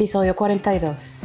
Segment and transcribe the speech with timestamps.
[0.00, 1.24] Episodio 42.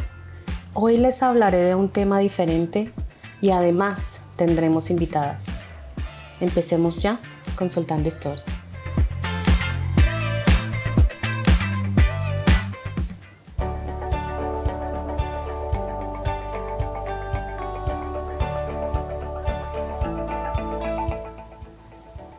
[0.74, 2.92] Hoy les hablaré de un tema diferente
[3.40, 5.62] y además tendremos invitadas.
[6.42, 7.22] Empecemos ya
[7.56, 8.72] consultando historias.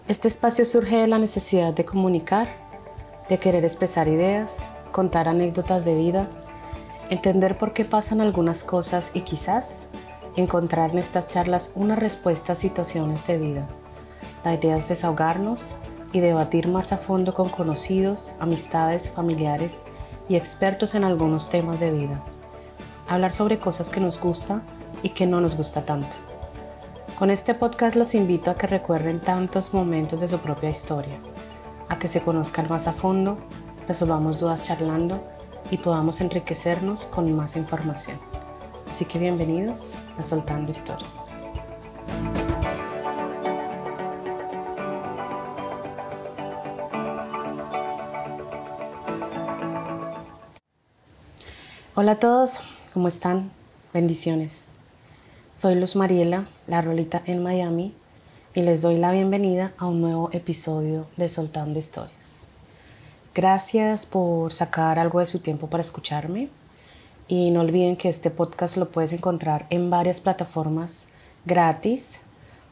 [0.07, 2.47] Este espacio surge de la necesidad de comunicar,
[3.31, 6.27] de querer expresar ideas, contar anécdotas de vida,
[7.11, 9.89] entender por qué pasan algunas cosas y quizás
[10.37, 13.69] encontrar en estas charlas una respuesta a situaciones de vida.
[14.43, 15.75] La idea es desahogarnos
[16.15, 19.85] y debatir más a fondo con conocidos, amistades, familiares
[20.31, 22.25] y expertos en algunos temas de vida.
[23.07, 24.63] Hablar sobre cosas que nos gusta
[25.03, 26.17] y que no nos gusta tanto.
[27.19, 31.19] Con este podcast los invito a que recuerden tantos momentos de su propia historia,
[31.91, 33.37] a que se conozcan más a fondo
[33.87, 35.23] resolvamos dudas charlando
[35.71, 38.19] y podamos enriquecernos con más información.
[38.89, 41.25] Así que bienvenidos a Soltando Historias.
[51.95, 52.61] Hola a todos,
[52.93, 53.51] ¿cómo están?
[53.95, 54.75] Bendiciones.
[55.55, 57.95] Soy Luz Mariela, la rolita en Miami,
[58.55, 62.49] y les doy la bienvenida a un nuevo episodio de Soltando Historias.
[63.37, 66.49] Gracias por sacar algo de su tiempo para escucharme
[67.29, 71.11] y no olviden que este podcast lo puedes encontrar en varias plataformas
[71.45, 72.21] gratis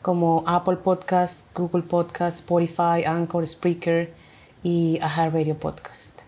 [0.01, 4.15] como Apple Podcast, Google Podcast, Spotify, Anchor, Spreaker
[4.63, 6.21] y Aha Radio Podcast.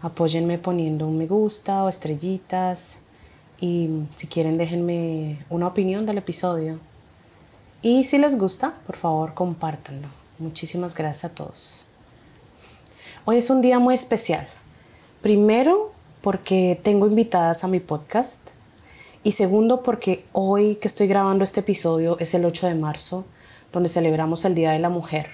[0.00, 3.00] Apóyenme poniendo un me gusta o estrellitas
[3.60, 6.78] y si quieren déjenme una opinión del episodio.
[7.82, 10.08] Y si les gusta, por favor compártanlo.
[10.38, 11.87] Muchísimas gracias a todos.
[13.30, 14.48] Hoy es un día muy especial.
[15.20, 18.52] Primero, porque tengo invitadas a mi podcast.
[19.22, 23.26] Y segundo, porque hoy que estoy grabando este episodio es el 8 de marzo,
[23.70, 25.32] donde celebramos el Día de la Mujer.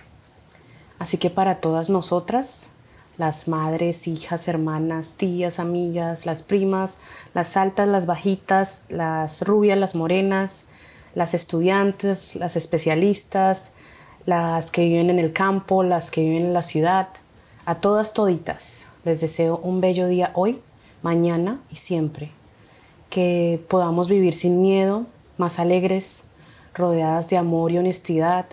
[0.99, 2.73] Así que para todas nosotras,
[3.17, 6.99] las madres, hijas, hermanas, tías, amigas, las primas,
[7.33, 10.67] las altas, las bajitas, las rubias, las morenas,
[11.15, 13.71] las estudiantes, las especialistas,
[14.27, 17.07] las que viven en el campo, las que viven en la ciudad,
[17.67, 20.61] a todas toditas les deseo un bello día hoy,
[21.03, 22.31] mañana y siempre.
[23.11, 25.05] Que podamos vivir sin miedo,
[25.37, 26.29] más alegres,
[26.73, 28.47] rodeadas de amor y honestidad,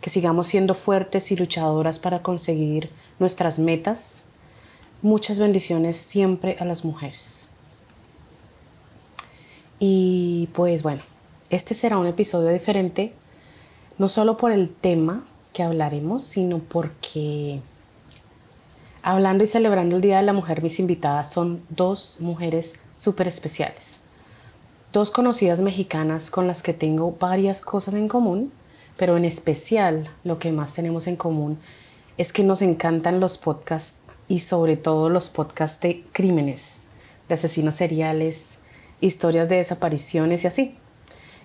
[0.00, 4.24] que sigamos siendo fuertes y luchadoras para conseguir nuestras metas.
[5.02, 7.48] Muchas bendiciones siempre a las mujeres.
[9.78, 11.02] Y pues bueno,
[11.50, 13.12] este será un episodio diferente,
[13.98, 17.60] no solo por el tema que hablaremos, sino porque
[19.02, 24.00] Hablando y celebrando el Día de la Mujer, mis invitadas son dos mujeres súper especiales.
[24.92, 28.52] Dos conocidas mexicanas con las que tengo varias cosas en común,
[28.96, 31.58] pero en especial lo que más tenemos en común
[32.16, 36.86] es que nos encantan los podcasts y sobre todo los podcasts de crímenes,
[37.28, 38.58] de asesinos seriales,
[39.00, 40.76] historias de desapariciones y así.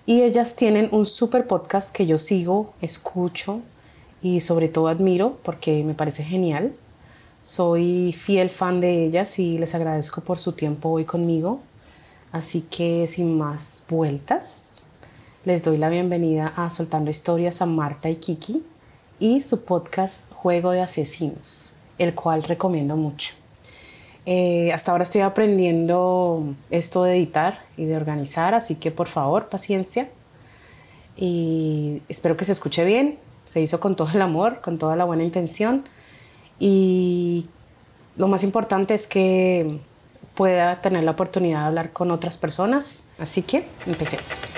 [0.06, 3.60] Y ellas tienen un súper podcast que yo sigo, escucho
[4.22, 6.74] y sobre todo admiro porque me parece genial
[7.44, 11.60] soy fiel fan de ellas y les agradezco por su tiempo hoy conmigo.
[12.32, 14.86] Así que sin más vueltas,
[15.44, 18.64] les doy la bienvenida a Soltando Historias a Marta y Kiki
[19.20, 23.34] y su podcast Juego de Asesinos, el cual recomiendo mucho.
[24.24, 29.50] Eh, hasta ahora estoy aprendiendo esto de editar y de organizar, así que por favor,
[29.50, 30.08] paciencia.
[31.14, 33.18] Y espero que se escuche bien.
[33.44, 35.84] Se hizo con todo el amor, con toda la buena intención
[36.58, 37.46] y
[38.16, 39.80] lo más importante es que
[40.34, 43.08] pueda tener la oportunidad de hablar con otras personas.
[43.18, 44.48] Así que empecemos.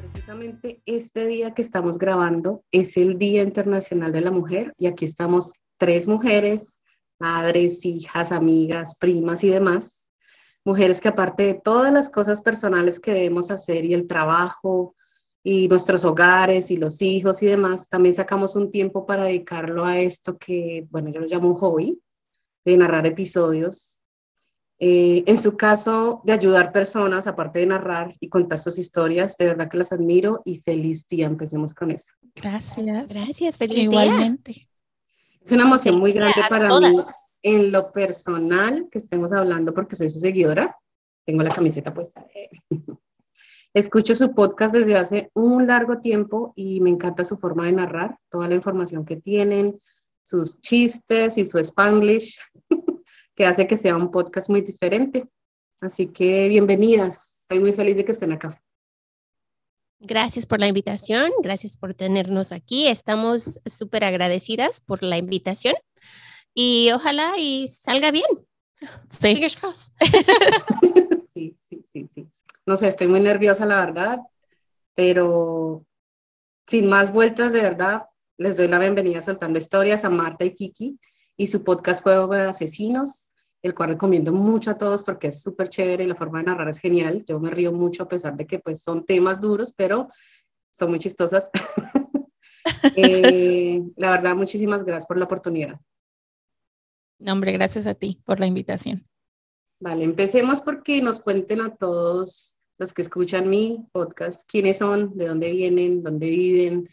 [0.00, 5.04] Precisamente este día que estamos grabando es el Día Internacional de la Mujer y aquí
[5.04, 6.80] estamos tres mujeres,
[7.18, 10.08] madres, hijas, amigas, primas y demás.
[10.64, 14.94] Mujeres que aparte de todas las cosas personales que debemos hacer y el trabajo,
[15.42, 19.98] y nuestros hogares y los hijos y demás, también sacamos un tiempo para dedicarlo a
[19.98, 22.00] esto que, bueno, yo lo llamo un hobby,
[22.64, 24.00] de narrar episodios.
[24.78, 29.46] Eh, en su caso, de ayudar personas, aparte de narrar y contar sus historias, de
[29.46, 31.26] verdad que las admiro y feliz día.
[31.26, 32.14] Empecemos con eso.
[32.34, 33.08] Gracias.
[33.08, 34.68] Gracias, feliz Igualmente.
[35.40, 36.96] Es una emoción muy grande para mí
[37.42, 40.76] en lo personal que estemos hablando porque soy su seguidora.
[41.24, 42.26] Tengo la camiseta puesta.
[43.72, 48.18] Escucho su podcast desde hace un largo tiempo y me encanta su forma de narrar,
[48.28, 49.78] toda la información que tienen,
[50.24, 52.40] sus chistes y su spanglish,
[53.36, 55.28] que hace que sea un podcast muy diferente.
[55.80, 58.60] Así que bienvenidas, estoy muy feliz de que estén acá.
[60.00, 62.88] Gracias por la invitación, gracias por tenernos aquí.
[62.88, 65.76] Estamos súper agradecidas por la invitación
[66.54, 68.26] y ojalá y salga bien.
[69.10, 69.36] Sí.
[71.32, 72.29] sí, sí, sí, sí.
[72.70, 74.20] No sé, estoy muy nerviosa, la verdad,
[74.94, 75.84] pero
[76.68, 78.04] sin más vueltas, de verdad,
[78.38, 80.96] les doy la bienvenida Soltando Historias a Marta y Kiki
[81.36, 85.68] y su podcast Juego de Asesinos, el cual recomiendo mucho a todos porque es súper
[85.68, 87.24] chévere y la forma de narrar es genial.
[87.26, 90.08] Yo me río mucho a pesar de que pues son temas duros, pero
[90.70, 91.50] son muy chistosas.
[92.94, 95.80] Eh, la verdad, muchísimas gracias por la oportunidad.
[97.18, 99.06] No, hombre, gracias a ti por la invitación.
[99.80, 105.28] Vale, empecemos porque nos cuenten a todos los que escuchan mi podcast quiénes son, de
[105.28, 106.88] dónde vienen, dónde viven,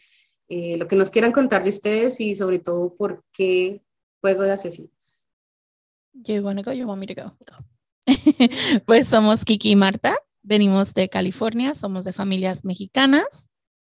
[0.48, 3.82] eh, lo que nos quieran contar de ustedes y sobre todo por qué
[4.20, 5.24] Juego de Asesinos.
[6.12, 6.62] Want
[6.98, 7.34] me to go?
[8.84, 13.48] pues somos Kiki y Marta, venimos de California, somos de familias mexicanas,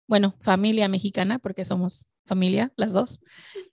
[0.08, 3.20] bueno, familia mexicana porque somos familia, las dos.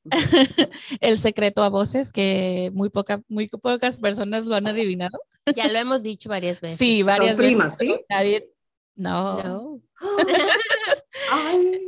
[1.00, 5.20] el secreto a voces que muy, poca, muy pocas personas lo han adivinado.
[5.54, 6.78] ya lo hemos dicho varias veces.
[6.78, 7.94] Sí, varias Son primas, ¿sí?
[8.96, 9.42] No.
[9.42, 9.80] No.
[11.32, 11.80] Ay.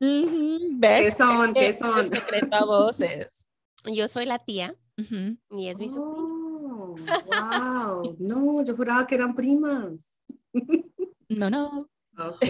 [0.00, 1.52] ¿Qué son?
[1.52, 1.98] ¿Qué son?
[1.98, 3.46] El secreto a voces.
[3.84, 4.74] Yo soy la tía
[5.50, 8.16] y es mi oh, wow.
[8.18, 10.22] No, yo juraba que eran primas.
[11.28, 11.88] No, no.
[12.18, 12.44] Ok.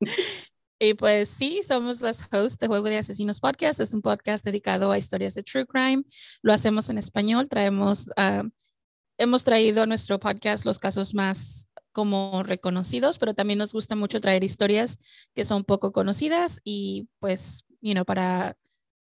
[0.78, 3.80] Y pues sí, somos las hosts de Juego de Asesinos Podcast.
[3.80, 6.02] Es un podcast dedicado a historias de true crime.
[6.42, 7.48] Lo hacemos en español.
[7.48, 8.42] Traemos, ah,
[9.16, 14.20] hemos traído a nuestro podcast los casos más como reconocidos, pero también nos gusta mucho
[14.20, 14.98] traer historias
[15.34, 18.58] que son poco conocidas y pues, you know, para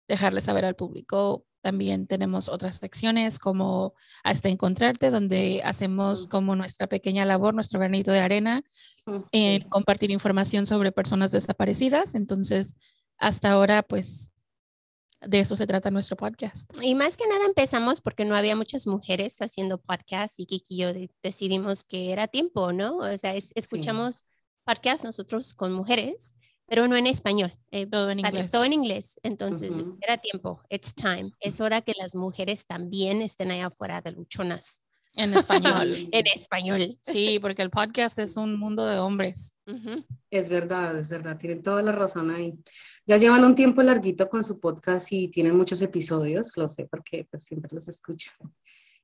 [0.07, 1.45] dejarles saber al público.
[1.65, 8.11] También tenemos otras secciones como Hasta Encontrarte, donde hacemos como nuestra pequeña labor, nuestro granito
[8.11, 8.63] de arena
[9.31, 12.13] en compartir información sobre personas desaparecidas.
[12.13, 12.77] Entonces,
[13.17, 14.29] hasta ahora, pues,
[15.21, 16.71] de eso se trata nuestro podcast.
[16.83, 20.77] Y más que nada empezamos porque no había muchas mujeres haciendo podcast y Kiki y
[20.77, 22.97] yo decidimos que era tiempo, ¿no?
[22.97, 24.27] O sea, escuchamos
[24.65, 26.35] podcast nosotros con mujeres,
[26.67, 27.53] pero no en español.
[27.71, 28.51] Eh, todo en inglés.
[28.51, 29.19] Todo en inglés.
[29.23, 30.61] Entonces, era tiempo.
[30.69, 31.31] It's time.
[31.39, 34.81] Es hora que las mujeres también estén allá afuera de luchonas.
[35.15, 35.95] En español.
[36.11, 36.97] en español.
[37.01, 39.55] Sí, porque el podcast es un mundo de hombres.
[40.29, 42.53] Es verdad, es verdad, tienen toda la razón ahí.
[43.05, 47.25] Ya llevan un tiempo larguito con su podcast y tienen muchos episodios, lo sé porque
[47.29, 48.31] pues, siempre los escucho.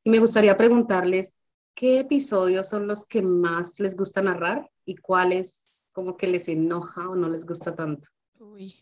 [0.04, 1.40] Y me gustaría preguntarles,
[1.74, 7.10] ¿qué episodios son los que más les gusta narrar y cuáles como que les enoja
[7.10, 8.08] o no les gusta tanto?
[8.40, 8.76] Uy.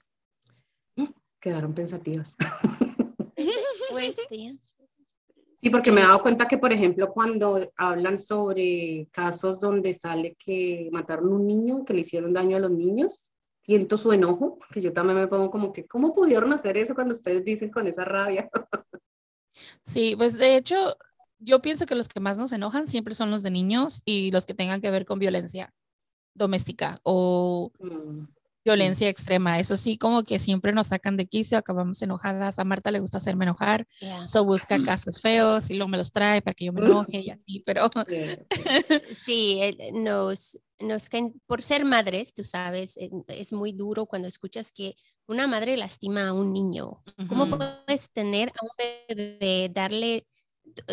[1.39, 2.35] Quedaron pensativas.
[3.89, 4.17] Pues,
[5.61, 10.35] Sí, porque me he dado cuenta que, por ejemplo, cuando hablan sobre casos donde sale
[10.35, 14.57] que mataron a un niño, que le hicieron daño a los niños, siento su enojo,
[14.71, 17.87] que yo también me pongo como que, ¿cómo pudieron hacer eso cuando ustedes dicen con
[17.87, 18.49] esa rabia?
[19.83, 20.95] Sí, pues de hecho,
[21.39, 24.45] yo pienso que los que más nos enojan siempre son los de niños y los
[24.45, 25.73] que tengan que ver con violencia
[26.33, 28.27] doméstica o Mm,
[28.65, 29.57] violencia extrema.
[29.59, 32.59] Eso sí, como que siempre nos sacan de quicio, acabamos enojadas.
[32.59, 34.25] A Marta le gusta hacerme enojar, Yeah.
[34.25, 37.29] so busca casos feos y luego me los trae para que yo me enoje y
[37.31, 37.89] así, pero
[39.23, 39.59] sí,
[39.93, 44.95] nos, nos caen- por ser madres, tú sabes, eh, es muy duro cuando escuchas que
[45.27, 47.01] una madre lastima a un niño.
[47.27, 48.69] ¿Cómo puedes tener a un
[49.07, 50.25] bebé, darle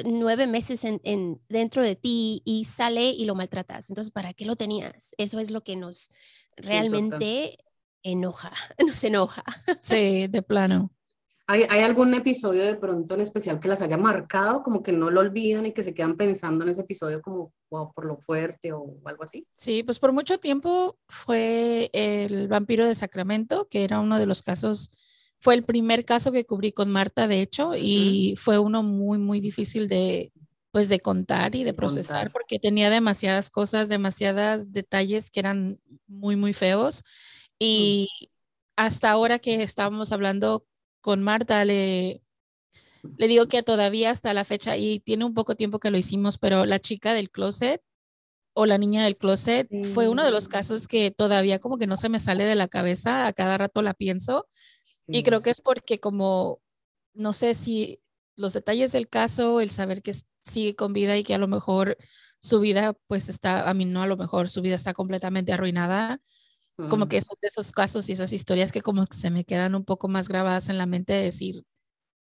[0.05, 3.91] nueve meses en, en- dentro de ti y sale y lo maltratas?
[3.91, 5.15] Entonces, ¿para qué lo tenías?
[5.19, 6.11] Eso es lo que nos
[6.49, 7.29] sí, total.
[7.29, 7.59] realmente
[8.03, 8.53] enoja,
[8.87, 9.45] nos enoja.
[9.81, 10.91] sí, de plano.
[11.49, 15.11] ¿Hay, ¿Hay algún episodio de pronto en especial que las haya marcado, como que no
[15.11, 18.73] lo olvidan y que se quedan pensando en ese episodio como, wow, por lo fuerte
[18.73, 19.47] o algo así?
[19.55, 24.43] Sí, pues por mucho tiempo fue el vampiro de Sacramento, que era uno de los
[24.43, 24.91] casos,
[25.39, 29.41] fue el primer caso que cubrí con Marta, de hecho, y fue uno muy, muy
[29.41, 30.33] difícil de,
[30.71, 32.33] pues, de contar y de De procesar, contar.
[32.33, 37.03] porque tenía demasiadas cosas, demasiados detalles que eran muy, muy feos.
[37.59, 38.09] Y
[38.77, 40.67] hasta ahora que estábamos hablando
[41.01, 42.23] con Marta, le,
[43.17, 46.39] le digo que todavía hasta la fecha, y tiene un poco tiempo que lo hicimos,
[46.39, 47.83] pero la chica del closet
[48.59, 51.97] o la niña del closet fue uno de los casos que todavía como que no
[51.99, 54.47] se me sale de la cabeza, a cada rato la pienso,
[55.09, 56.61] y creo que es porque como,
[57.15, 58.01] no sé si
[58.37, 61.97] los detalles del caso, el saber que sigue con vida y que a lo mejor
[62.39, 66.21] su vida pues está, a mí no a lo mejor su vida está completamente arruinada,
[66.91, 69.75] como que son de esos casos y esas historias que como que se me quedan
[69.75, 71.65] un poco más grabadas en la mente de decir,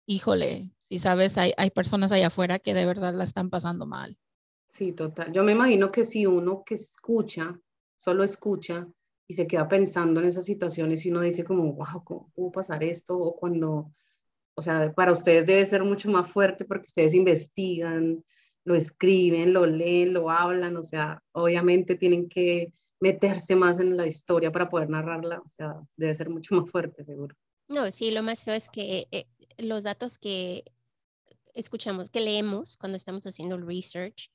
[0.07, 4.19] híjole, si sabes, hay, hay personas allá afuera que de verdad la están pasando mal.
[4.67, 5.33] Sí, total.
[5.33, 7.61] Yo me imagino que si uno que escucha,
[7.97, 8.89] solo escucha
[9.33, 12.85] y se queda pensando en esas situaciones y uno dice como, wow, ¿cómo pudo pasar
[12.85, 13.19] esto?
[13.19, 13.91] O cuando,
[14.55, 18.23] o sea, para ustedes debe ser mucho más fuerte porque ustedes investigan,
[18.65, 24.07] lo escriben, lo leen, lo hablan, o sea, obviamente tienen que meterse más en la
[24.07, 27.35] historia para poder narrarla, o sea, debe ser mucho más fuerte, seguro.
[27.69, 29.25] No, sí, lo más feo es que eh,
[29.57, 30.63] los datos que
[31.55, 34.31] escuchamos, que leemos cuando estamos haciendo research,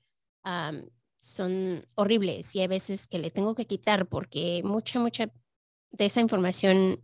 [1.17, 5.31] son horribles y hay veces que le tengo que quitar porque mucha, mucha
[5.91, 7.01] de esa información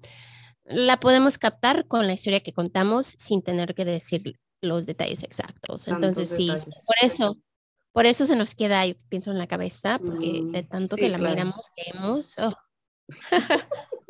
[0.65, 5.88] la podemos captar con la historia que contamos sin tener que decir los detalles exactos.
[5.88, 7.38] Entonces, sí, por eso,
[7.91, 11.10] por eso se nos queda, yo pienso en la cabeza, porque de mm, tanto que
[11.10, 12.36] la miramos, leemos.
[12.39, 12.55] Oh.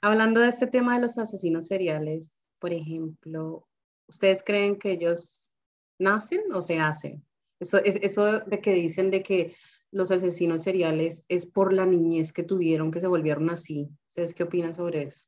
[0.00, 3.66] Hablando de este tema de los asesinos seriales, por ejemplo,
[4.06, 5.52] ¿ustedes creen que ellos
[5.98, 7.24] nacen o se hacen?
[7.60, 9.54] Eso, es, eso de que dicen de que
[9.90, 13.88] los asesinos seriales es por la niñez que tuvieron que se volvieron así.
[14.06, 15.26] ¿Ustedes qué opinan sobre eso?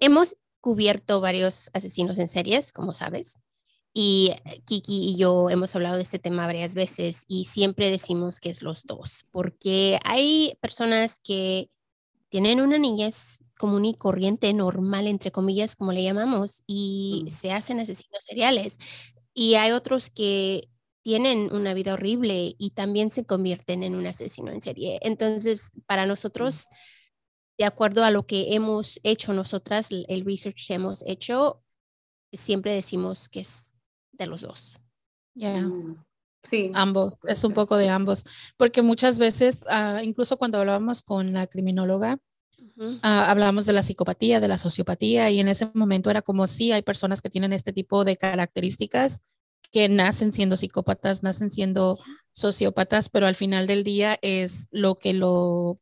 [0.00, 3.38] hemos cubierto varios asesinos en series, como sabes,
[3.94, 4.32] y
[4.66, 8.62] Kiki y yo hemos hablado de este tema varias veces y siempre decimos que es
[8.62, 11.70] los dos, porque hay personas que
[12.28, 17.30] tienen una niñez común y corriente, normal, entre comillas, como le llamamos, y mm.
[17.30, 18.78] se hacen asesinos seriales.
[19.34, 20.69] Y hay otros que
[21.02, 24.98] tienen una vida horrible y también se convierten en un asesino en serie.
[25.02, 26.68] Entonces, para nosotros,
[27.58, 31.62] de acuerdo a lo que hemos hecho nosotras, el research que hemos hecho,
[32.32, 33.76] siempre decimos que es
[34.12, 34.78] de los dos.
[35.34, 35.62] Ya.
[35.62, 36.04] Mm,
[36.42, 36.70] sí.
[36.74, 38.24] Ambos, es un poco de ambos,
[38.56, 42.18] porque muchas veces, ah, incluso cuando hablábamos con la criminóloga,
[43.02, 46.72] ah, hablábamos de la psicopatía, de la sociopatía, y en ese momento era como si
[46.72, 49.22] hay personas que tienen este tipo de características
[49.72, 51.98] que nacen siendo psicópatas, nacen siendo
[52.32, 55.76] sociópatas, pero al final del día es lo que lo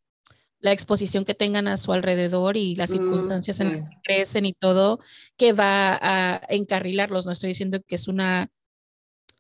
[0.61, 4.47] la exposición que tengan a su alrededor y las mm, circunstancias en las que crecen
[4.47, 4.99] y todo,
[5.37, 7.27] que va a encarrilarlos.
[7.27, 8.51] No estoy diciendo que es una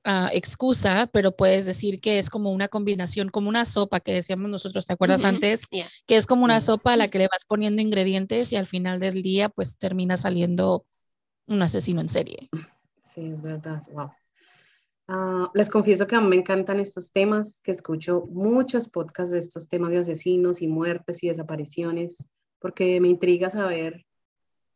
[0.04, 4.50] ah, excusa, pero puedes decir que es como una combinación, como una sopa que decíamos
[4.50, 5.66] nosotros, ¿te acuerdas antes?
[5.66, 9.00] Que es como una sopa a la que le vas poniendo ingredientes y al final
[9.00, 10.86] del día pues termina saliendo
[11.46, 12.48] un asesino en serie.
[13.02, 13.82] Sí, es verdad.
[13.90, 14.12] Wow.
[15.10, 19.38] Ah, les confieso que a mí me encantan estos temas, que escucho muchos podcasts de
[19.38, 24.04] estos temas de asesinos y muertes y desapariciones, porque me intriga saber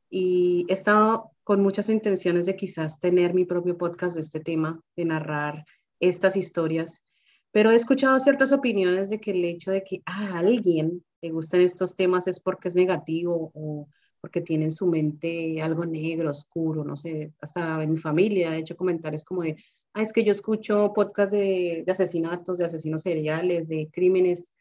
[0.09, 4.81] y he estado con muchas intenciones de quizás tener mi propio podcast de este tema,
[4.97, 5.67] de narrar
[6.01, 7.05] estas historias,
[7.51, 11.61] pero he escuchado ciertas opiniones de que el hecho de que a alguien le gusten
[11.61, 13.87] estos temas es porque es negativo o
[14.23, 18.61] porque tiene en su mente algo negro, oscuro, no sé, hasta en mi familia he
[18.61, 19.57] hecho comentarios como de,
[19.95, 24.55] ah, es que yo escucho podcasts de, asesinatos, de asesinos seriales, de crímenes,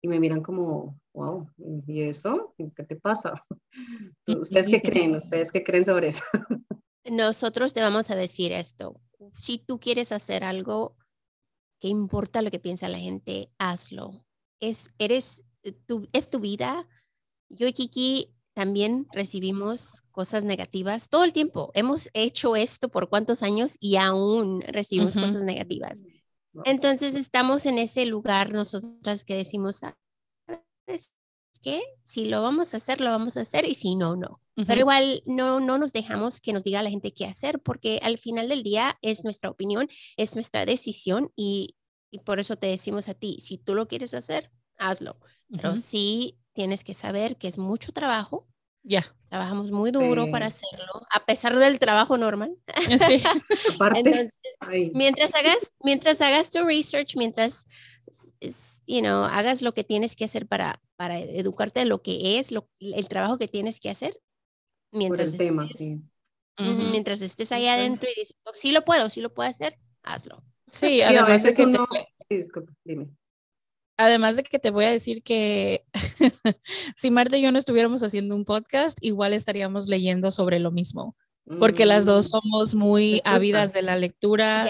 [0.00, 1.48] y me miran como, wow,
[1.86, 2.54] ¿y eso?
[2.56, 3.44] ¿Qué te pasa?
[4.26, 5.16] ¿Ustedes qué creen?
[5.16, 6.22] ¿Ustedes qué creen sobre eso?
[7.10, 9.00] Nosotros te vamos a decir esto.
[9.36, 10.96] Si tú quieres hacer algo,
[11.80, 14.24] que importa lo que piensa la gente, hazlo.
[14.60, 15.44] Es, eres,
[15.86, 16.86] tu, es tu vida.
[17.48, 21.70] Yo y Kiki también recibimos cosas negativas todo el tiempo.
[21.74, 26.02] Hemos hecho esto por cuántos años y aún recibimos cosas negativas.
[26.64, 31.14] Entonces estamos en ese lugar nosotras que decimos, ¿sabes
[31.62, 31.84] qué?
[32.02, 34.42] Si lo vamos a hacer, lo vamos a hacer y si no, no.
[34.66, 38.18] Pero igual no, no nos dejamos que nos diga la gente qué hacer porque al
[38.18, 39.86] final del día es nuestra opinión,
[40.16, 41.76] es nuestra decisión y,
[42.10, 45.20] y por eso te decimos a ti, si tú lo quieres hacer, hazlo.
[45.48, 48.44] Pero sí tienes que saber que es mucho trabajo.
[48.82, 49.06] Ya.
[49.28, 52.56] Trabajamos muy duro para hacerlo, a pesar del trabajo normal.
[52.98, 53.22] Sí.
[54.92, 57.68] mientras hagas, mientras hagas tu research, mientras
[58.88, 62.50] you know, hagas lo que tienes que hacer para, para educarte de lo que es
[62.50, 64.20] lo, el trabajo que tienes que hacer,
[64.90, 65.52] mientras, estés,
[66.58, 70.42] mientras estés ahí adentro y dices, oh, sí lo puedo, sí lo puedo hacer, hazlo.
[70.66, 71.72] Sí, a veces que
[72.28, 73.16] Sí, disculpa, dime
[73.98, 75.84] además de que te voy a decir que
[76.96, 81.16] si Marta y yo no estuviéramos haciendo un podcast, igual estaríamos leyendo sobre lo mismo,
[81.58, 82.30] porque las dos mm.
[82.30, 84.66] somos muy ávidas de la lectura.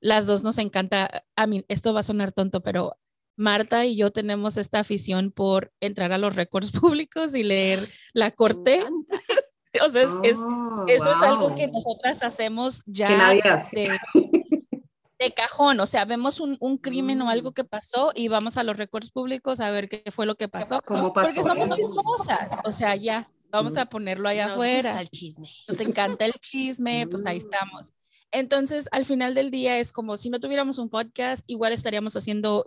[0.00, 2.96] Las dos nos encanta, a mí, esto va a sonar tonto, pero
[3.36, 8.30] Marta y yo tenemos esta afición por entrar a los récords públicos y leer la
[8.30, 8.84] corte.
[9.84, 13.08] o sea, es, oh, eso es algo que nosotras hacemos ya.
[13.08, 13.98] Que nadie hace de
[15.34, 17.54] cajón, o sea, vemos un, un, crimen o algo mm.
[17.54, 20.80] que pasó y vamos a los récords públicos a ver qué fue lo que pasó.
[20.84, 21.34] ¿Cómo pasó?
[21.34, 23.28] Porque somos famosas, o sea, ya.
[23.50, 24.90] Vamos a ponerlo allá afuera.
[24.90, 25.48] Gusta el chisme.
[25.66, 27.94] Nos encanta el chisme, pues ahí estamos.
[28.30, 32.64] Entonces, al final del día es como si no tuviéramos un podcast, igual estaríamos haciendo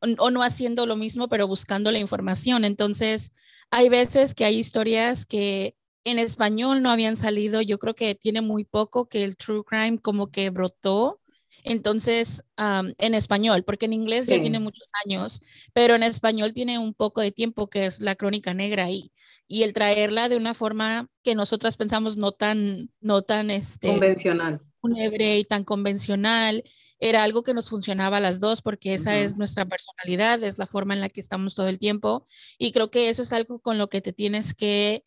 [0.00, 2.64] o no haciendo lo mismo, pero buscando la información.
[2.64, 3.32] Entonces,
[3.70, 7.62] hay veces que hay historias que en español no habían salido.
[7.62, 11.20] Yo creo que tiene muy poco que el true crime como que brotó.
[11.68, 15.40] Entonces, en español, porque en inglés ya tiene muchos años,
[15.74, 19.12] pero en español tiene un poco de tiempo que es la crónica negra ahí.
[19.46, 24.60] Y el traerla de una forma que nosotras pensamos no tan, no tan este, convencional.
[24.82, 26.64] y tan convencional,
[27.00, 30.66] era algo que nos funcionaba a las dos porque esa es nuestra personalidad, es la
[30.66, 32.24] forma en la que estamos todo el tiempo.
[32.58, 35.04] Y creo que eso es algo con lo que te tienes que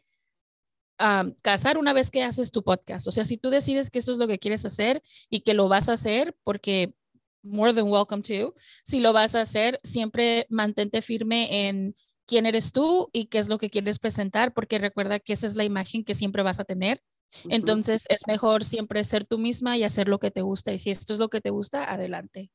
[1.41, 3.07] casar una vez que haces tu podcast.
[3.07, 5.67] O sea, si tú decides que eso es lo que quieres hacer y que lo
[5.67, 6.93] vas a hacer porque
[7.43, 8.53] more than welcome to,
[8.83, 13.49] si lo vas a hacer, siempre mantente firme en quién eres tú y qué es
[13.49, 16.65] lo que quieres presentar, porque recuerda que esa es la imagen que siempre vas a
[16.65, 17.01] tener
[17.49, 20.73] entonces es mejor siempre ser tú misma y hacer lo que te gusta.
[20.73, 22.51] Y si esto es lo que te gusta, adelante.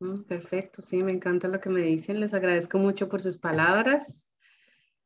[0.00, 2.20] Mm, perfecto, sí, me encanta lo que me dicen.
[2.20, 4.30] Les agradezco mucho por sus palabras.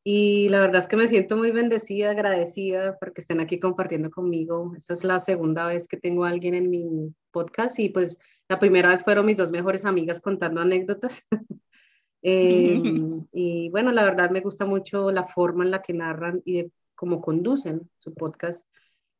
[0.08, 4.72] Y la verdad es que me siento muy bendecida, agradecida porque estén aquí compartiendo conmigo.
[4.76, 8.16] Esta es la segunda vez que tengo a alguien en mi podcast y pues
[8.48, 11.26] la primera vez fueron mis dos mejores amigas contando anécdotas.
[12.22, 16.62] Em, y bueno, la verdad me gusta mucho la forma en la que narran y
[16.62, 18.64] de cómo conducen su podcast.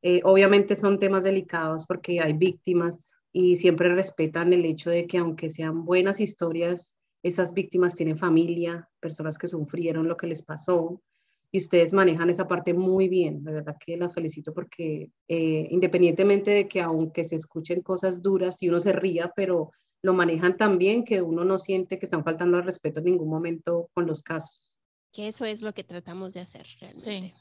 [0.03, 5.19] Eh, obviamente son temas delicados porque hay víctimas y siempre respetan el hecho de que
[5.19, 6.96] aunque sean buenas historias,
[7.27, 11.03] esas víctimas tienen familia, personas que sufrieron lo que les pasó
[11.51, 13.43] y ustedes manejan esa parte muy bien.
[13.45, 18.63] La verdad que las felicito porque eh, independientemente de que aunque se escuchen cosas duras
[18.63, 22.23] y uno se ría, pero lo manejan tan bien que uno no siente que están
[22.23, 24.77] faltando al respeto en ningún momento con los casos.
[25.13, 27.35] Que eso es lo que tratamos de hacer realmente.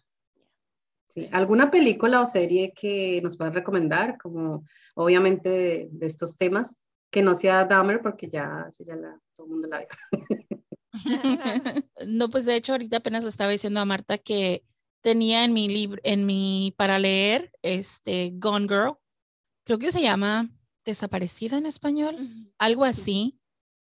[1.07, 1.29] Sí.
[1.31, 6.84] ¿Alguna película o serie que nos puedas recomendar, como obviamente de, estos temas,
[7.15, 9.87] que no sea Dahmer, porque ya, ya la, todo el mundo la ve?
[12.07, 14.65] no, pues de hecho ahorita apenas le estaba diciendo a Marta que
[14.99, 18.97] tenía en mi libro, en mi, para leer, este, Gone Girl,
[19.63, 20.49] creo que se llama
[20.83, 22.17] Desaparecida en español,
[22.57, 23.39] algo así.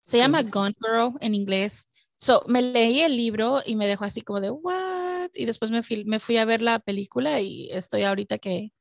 [0.03, 1.89] Se llama Gone Girl en inglés.
[2.15, 5.31] So, me leí el libro y me dejó así como de, ¿what?
[5.35, 8.71] Y después me fui, me fui a ver la película y estoy ahorita que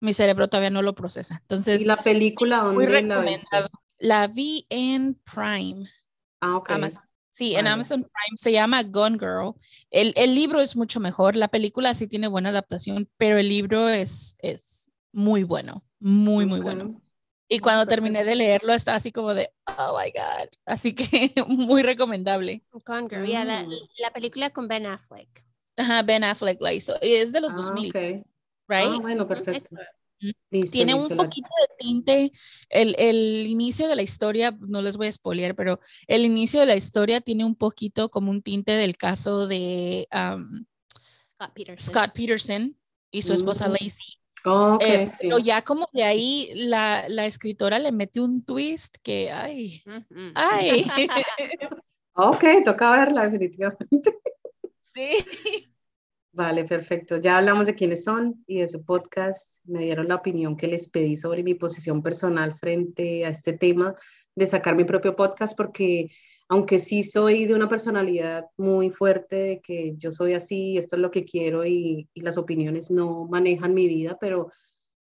[0.00, 1.38] mi cerebro todavía no lo procesa.
[1.40, 3.56] Entonces, ¿Y la película dónde la viste?
[3.98, 5.88] La vi en Prime.
[6.40, 6.70] Ah, ok.
[7.30, 9.52] Sí, en Amazon Prime se llama Gone Girl.
[9.90, 13.90] El, el, libro es mucho mejor, la película sí tiene buena adaptación, pero el libro
[13.90, 16.98] es, es muy bueno, muy, muy bueno.
[17.48, 20.48] Y cuando terminé de leerlo, estaba así como de, oh my God.
[20.64, 22.64] Así que muy recomendable.
[22.84, 23.70] Con Girl, la, mm.
[23.98, 25.46] la, película con Ben Affleck.
[25.76, 26.94] Ajá, Ben Affleck la hizo.
[27.00, 27.90] Es de los ah, 2000.
[27.90, 28.12] Okay.
[28.66, 28.88] Right?
[28.88, 29.76] Ah, bueno, perfecto.
[30.70, 32.32] Tiene un poquito de tinte,
[32.70, 36.66] el, el, inicio de la historia, no les voy a spoilear, pero el inicio de
[36.66, 40.64] la historia tiene un poquito como un tinte del caso de um,
[41.26, 41.92] Scott Peterson.
[41.92, 42.76] Scott Peterson
[43.10, 43.72] y su esposa mm.
[43.72, 44.16] Lacey
[44.80, 49.82] eh, pero ya como de ahí la, la, escritora le mete un twist que, ay,
[50.34, 50.86] ay.
[52.14, 54.18] ok, toca verla definitivamente.
[54.94, 55.68] Sí.
[56.36, 57.16] Vale, perfecto.
[57.16, 59.64] Ya hablamos de quiénes son y de su podcast.
[59.64, 63.94] Me dieron la opinión que les pedí sobre mi posición personal frente a este tema
[64.34, 66.10] de sacar mi propio podcast porque
[66.48, 71.02] aunque sí soy de una personalidad muy fuerte, de que yo soy así, esto es
[71.02, 74.50] lo que quiero y, las opiniones no manejan mi vida, pero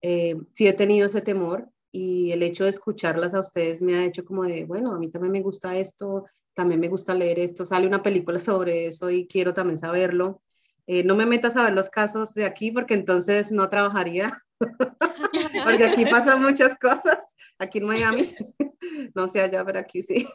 [0.03, 4.05] eh, sí he tenido ese temor y el hecho de escucharlas a ustedes me ha
[4.05, 7.65] hecho como de, bueno, a mí también me gusta esto, también me gusta leer esto,
[7.65, 10.43] sale una película sobre eso y quiero también saberlo.
[10.87, 14.33] Eh, no me metas a ver los casos de aquí porque entonces no trabajaría,
[15.65, 18.35] porque aquí pasan muchas cosas, aquí en Miami,
[19.15, 20.27] no sé allá, pero aquí sí.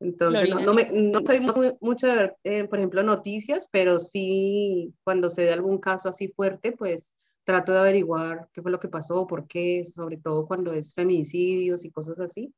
[0.00, 1.40] Entonces, no, me, no, soy
[1.80, 6.28] mucho de ver, eh, por ejemplo, noticias, pero sí, cuando se da algún caso así
[6.28, 10.72] fuerte, pues trato de averiguar qué fue lo que pasó, por qué, sobre todo cuando
[10.72, 12.52] es feminicidios y cosas así.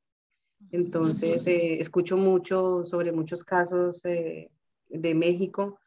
[0.73, 4.51] Entonces, eh, escucho mucho sobre muchos casos de
[5.15, 5.79] México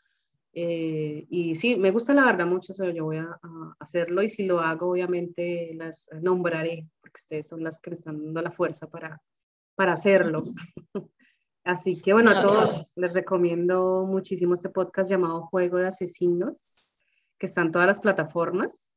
[0.54, 3.40] eh, y sí, me gusta la verdad mucho, eso yo voy a,
[3.80, 8.24] hacerlo y si lo hago, obviamente las nombraré, porque ustedes son las que me están
[8.24, 9.22] dando la fuerza para,
[9.76, 10.44] para hacerlo.
[11.64, 17.04] Así que bueno, a todos les recomiendo muchísimo este podcast llamado Juego de Asesinos,
[17.38, 18.96] que está en todas las plataformas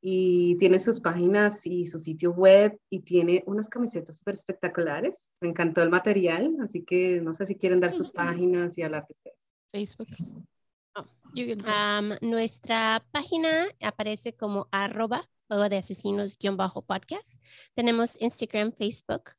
[0.00, 5.38] y tiene sus páginas y su sitio web y tiene unas camisetas súper espectaculares.
[5.40, 9.06] Me encantó el material, así que no sé si quieren dar sus páginas y hablar
[9.06, 9.54] de ustedes.
[9.72, 10.08] Facebook.
[12.20, 13.48] Nuestra página
[13.80, 17.42] aparece como arroba juego de asesinos-podcast.
[17.74, 19.30] Tenemos Instagram, Facebook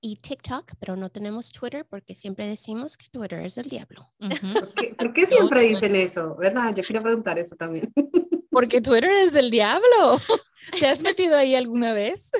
[0.00, 4.06] y TikTok, pero no tenemos Twitter porque siempre decimos que Twitter es el diablo.
[4.98, 6.36] ¿Por, qué, siempre dicen eso?
[6.36, 6.74] ¿Verdad?
[6.74, 7.92] Yo quería preguntar eso también.
[8.52, 10.18] Porque Twitter es del diablo.
[10.80, 12.32] ¿Te has metido ahí alguna vez?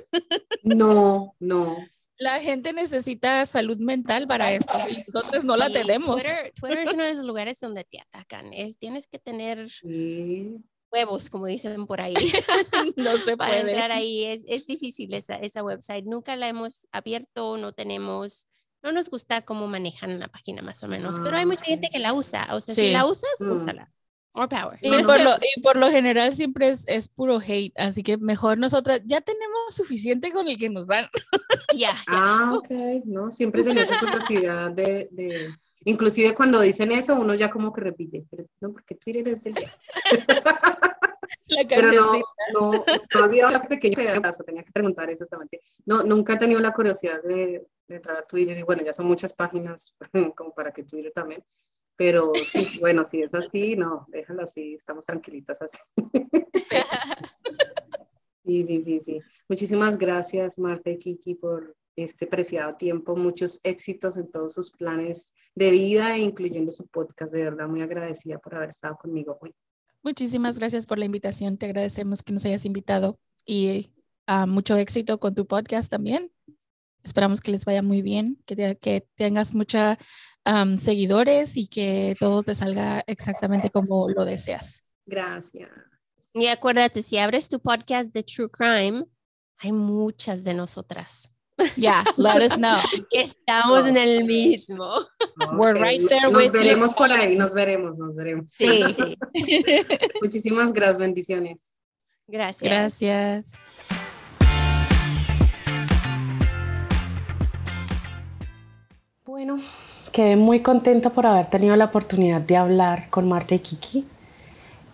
[0.64, 1.77] No, no.
[2.20, 6.22] La gente necesita salud mental para eso y nosotros no la tenemos.
[6.54, 8.52] Twitter, es uno de esos lugares donde te atacan.
[8.52, 9.68] Es, tienes que tener
[10.92, 12.12] huevos, como dicen por ahí.
[12.96, 16.04] no se Para entrar ahí es, es difícil esa, esa website.
[16.04, 18.48] Nunca la hemos abierto, no tenemos,
[18.83, 22.00] no nos gusta cómo manejan la página más o menos, pero hay mucha gente que
[22.00, 22.48] la usa.
[22.52, 23.50] O sea, si la usas, mm.
[23.50, 23.90] úsala.
[24.33, 24.79] More power.
[24.81, 28.59] Y, por lo, y por lo general siempre es, es, puro hate, así que mejor
[28.59, 31.07] nosotras ya tenemos suficiente con el que nos dan.
[31.77, 31.95] Ya.
[32.09, 32.69] Ah, ok,
[33.05, 37.81] no, siempre tenemos esa capacidad de, de, inclusive cuando dicen eso, uno ya como que
[37.81, 39.73] repite, pero no, porque Twitter es el día.
[41.47, 42.12] La pero no,
[42.53, 43.97] no, no había más pequeño
[44.45, 45.62] tenía que preguntar eso también.
[45.85, 49.07] No, nunca he tenido la curiosidad de, de entrar a Twitter y bueno, ya son
[49.07, 49.97] muchas páginas
[50.37, 51.45] como para que Twitter también
[52.01, 55.79] pero sí, bueno, si es así, no, déjalo así, estamos tranquilitas así.
[58.43, 59.21] Sí, sí, sí, sí.
[59.49, 63.15] Muchísimas gracias, Marta y Kiki, por este preciado tiempo.
[63.15, 67.33] Muchos éxitos en todos sus planes de vida, incluyendo su podcast.
[67.33, 69.55] De verdad, muy agradecida por haber estado conmigo hoy.
[70.03, 71.59] Muchísimas gracias por la invitación.
[71.59, 73.93] Te agradecemos que nos hayas invitado y
[74.27, 76.33] uh, mucho éxito con tu podcast también.
[77.05, 79.97] Esperamos que les vaya muy bien, que, que tengas mucha
[80.79, 84.90] seguidores y que todo te salga exactamente como lo deseas.
[85.07, 85.70] Gracias.
[86.33, 89.05] Y acuérdate, si abres tu podcast de True Crime,
[89.59, 91.31] hay muchas de nosotras.
[91.76, 92.79] Ya, yeah, let us know.
[93.11, 95.07] Que estamos en el mismo.
[95.53, 98.53] We're right there nos veremos por ahí, nos veremos, nos veremos.
[98.53, 98.83] Sí.
[100.22, 101.76] Muchísimas gracias, bendiciones.
[102.26, 102.70] Gracias.
[102.70, 103.53] Gracias.
[109.24, 109.61] Bueno,
[110.12, 114.05] Quedé muy contenta por haber tenido la oportunidad de hablar con Marta y Kiki.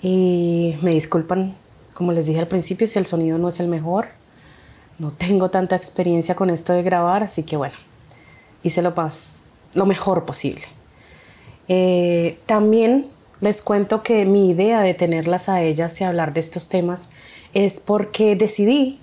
[0.02, 1.56] Y me disculpan,
[1.94, 4.08] como les dije al principio, si el sonido no es el mejor.
[4.98, 7.74] No tengo tanta experiencia con esto de grabar, así que bueno,
[8.62, 10.62] hice lo, más, lo mejor posible.
[11.68, 13.06] Eh, también
[13.40, 17.10] les cuento que mi idea de tenerlas a ellas y hablar de estos temas
[17.54, 19.00] es porque decidí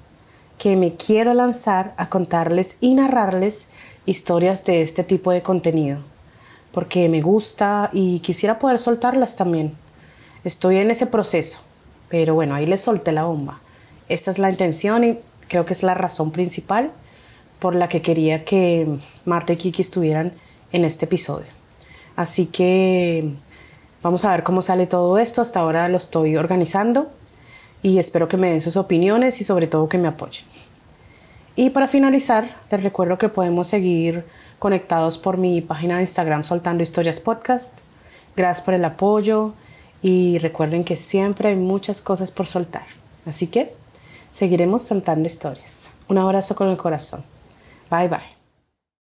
[0.60, 3.68] que me quiero lanzar a contarles y narrarles
[4.06, 6.00] historias de este tipo de contenido,
[6.72, 9.76] porque me gusta y quisiera poder soltarlas también.
[10.44, 11.60] Estoy en ese proceso,
[12.10, 13.62] pero bueno, ahí les solté la bomba.
[14.10, 16.92] Esta es la intención y creo que es la razón principal
[17.60, 20.34] por la que quería que Marta y Kiki estuvieran
[20.74, 21.48] en este episodio.
[22.16, 23.34] Así que
[24.02, 25.42] vamos a ver cómo sale todo esto.
[25.42, 27.10] Hasta ahora lo estoy organizando
[27.82, 30.53] y espero que me den sus opiniones y sobre todo que me apoyen.
[31.56, 34.26] Y para finalizar, les recuerdo que podemos seguir
[34.58, 37.80] conectados por mi página de Instagram Soltando Historias Podcast.
[38.36, 39.54] Gracias por el apoyo
[40.02, 42.86] y recuerden que siempre hay muchas cosas por soltar.
[43.26, 43.74] Así que
[44.32, 45.92] seguiremos soltando historias.
[46.08, 47.24] Un abrazo con el corazón.
[47.92, 48.33] Bye bye.